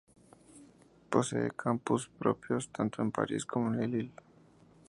[1.11, 4.11] Posee campus propios tanto en París como en Lille.